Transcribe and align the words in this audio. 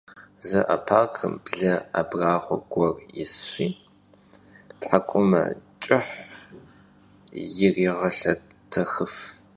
Zooparkım 0.49 1.33
ble 1.45 1.73
abrağue 2.01 2.57
guer 2.71 2.95
yisşi 3.15 3.67
thek'umeç'ıh 4.81 6.07
yirêğelhetexıf. 7.55 9.15